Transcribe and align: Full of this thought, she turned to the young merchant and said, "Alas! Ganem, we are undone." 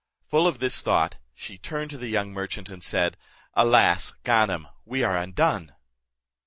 Full 0.31 0.47
of 0.47 0.57
this 0.57 0.81
thought, 0.81 1.19
she 1.35 1.59
turned 1.59 1.91
to 1.91 1.97
the 1.99 2.07
young 2.09 2.33
merchant 2.33 2.69
and 2.69 2.81
said, 2.81 3.17
"Alas! 3.53 4.15
Ganem, 4.23 4.67
we 4.83 5.03
are 5.03 5.15
undone." 5.15 5.75